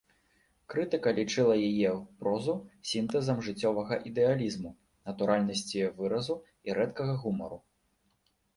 Крытыка 0.73 1.09
лічыла 1.17 1.55
яе 1.69 1.91
прозу 2.23 2.55
сінтэзам 2.93 3.43
жыццёвага 3.49 3.99
ідэалізму, 4.13 4.73
натуральнасці 5.13 5.87
выразу 6.01 6.41
і 6.69 6.79
рэдкага 6.83 7.13
гумару. 7.23 7.65